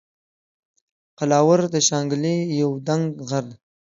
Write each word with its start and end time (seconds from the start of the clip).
قلاور 1.17 1.59
د 1.73 1.75
شانګلې 1.87 2.35
یو 2.59 2.71
دنګ 2.87 3.05
غر 3.29 3.43
دے 3.49 3.55